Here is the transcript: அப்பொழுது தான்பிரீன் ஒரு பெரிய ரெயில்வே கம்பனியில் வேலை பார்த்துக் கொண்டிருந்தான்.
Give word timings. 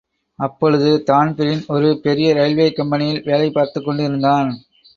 அப்பொழுது 0.39 1.03
தான்பிரீன் 1.03 1.61
ஒரு 1.67 1.99
பெரிய 2.01 2.33
ரெயில்வே 2.33 2.67
கம்பனியில் 2.73 3.21
வேலை 3.23 3.49
பார்த்துக் 3.51 3.85
கொண்டிருந்தான். 3.85 4.51